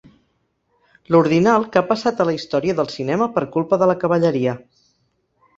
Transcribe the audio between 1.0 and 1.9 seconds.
L'ordinal que ha